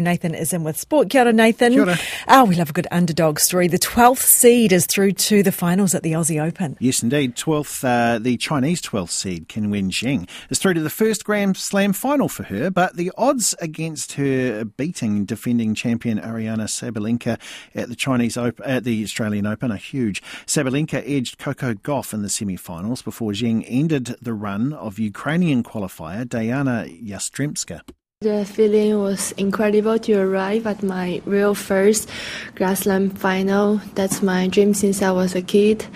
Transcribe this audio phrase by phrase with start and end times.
[0.00, 1.10] Nathan is in with sport.
[1.10, 1.72] Kia ora, Nathan.
[1.72, 1.98] Kia ora.
[2.28, 3.68] Oh, we love a good underdog story.
[3.68, 6.76] The 12th seed is through to the finals at the Aussie Open.
[6.80, 7.36] Yes, indeed.
[7.36, 11.92] 12th, uh, the Chinese 12th seed, Qinwen Zheng, is through to the first Grand Slam
[11.92, 17.38] final for her, but the odds against her beating defending champion Aryna Sabalenka
[17.74, 20.22] at the Chinese Open, at the Australian Open are huge.
[20.46, 26.28] Sabalenka edged Coco Gauff in the semi-finals before Zheng ended the run of Ukrainian qualifier
[26.28, 27.82] Diana Yastremska.
[28.22, 32.06] The feeling was incredible to arrive at my real first
[32.54, 33.80] Grassland final.
[33.94, 35.86] That's my dream since I was a kid.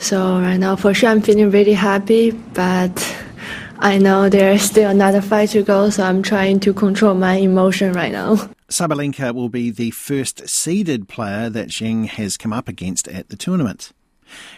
[0.00, 3.16] So right now, for sure, I'm feeling really happy, but
[3.78, 7.92] I know there's still another fight to go, so I'm trying to control my emotion
[7.92, 8.50] right now.
[8.68, 13.36] Sabalenka will be the first seeded player that Zheng has come up against at the
[13.36, 13.92] tournament.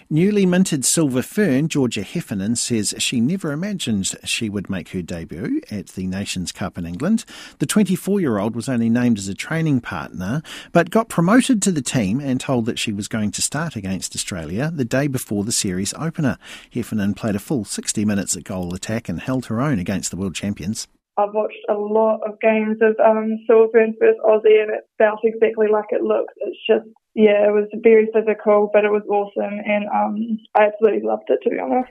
[0.09, 5.61] Newly minted silver fern Georgia Heffernan says she never imagined she would make her debut
[5.71, 7.25] at the Nations Cup in England.
[7.59, 11.73] The 24 year old was only named as a training partner, but got promoted to
[11.73, 15.45] the team and told that she was going to start against Australia the day before
[15.45, 16.39] the series opener.
[16.73, 20.17] Heffernan played a full 60 minutes at goal attack and held her own against the
[20.17, 20.89] world champions.
[21.21, 25.67] I've watched a lot of games of um, Silverfern versus Aussie, and it felt exactly
[25.71, 26.33] like it looks.
[26.39, 31.07] It's just, yeah, it was very physical, but it was awesome, and um, I absolutely
[31.07, 31.91] loved it, to be honest.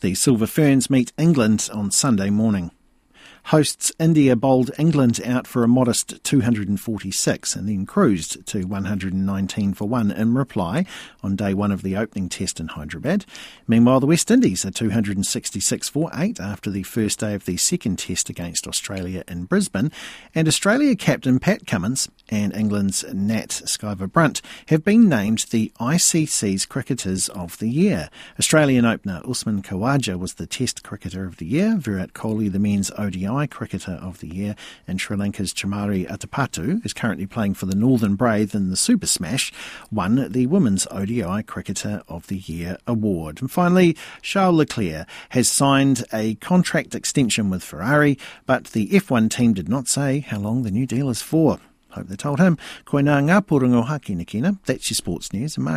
[0.00, 2.70] The Silver Ferns meet England on Sunday morning.
[3.50, 9.88] Hosts India bowled England out for a modest 246 and then cruised to 119 for
[9.88, 10.84] 1 in reply
[11.22, 13.24] on day one of the opening test in Hyderabad.
[13.68, 18.00] Meanwhile, the West Indies are 266 for 8 after the first day of the second
[18.00, 19.92] test against Australia in Brisbane.
[20.34, 26.66] And Australia captain Pat Cummins and England's Nat Sciver Brunt have been named the ICC's
[26.66, 28.10] Cricketers of the Year.
[28.38, 32.90] Australian opener Usman Khawaja was the Test Cricketer of the Year, Virat Kohli the Men's
[32.98, 37.76] ODI Cricketer of the Year, and Sri Lanka's Chamari Athapaththu, who's currently playing for the
[37.76, 39.52] Northern Brave in the Super Smash,
[39.90, 43.40] won the Women's ODI Cricketer of the Year award.
[43.40, 49.54] And finally, Charles Leclerc has signed a contract extension with Ferrari, but the F1 team
[49.54, 51.58] did not say how long the new deal is for.
[51.96, 52.58] Hope they told him.
[52.84, 54.58] Koe nā ngā porongo haki nikina.
[54.66, 55.56] That's your sports news.